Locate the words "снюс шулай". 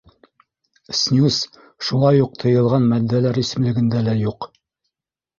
0.99-2.23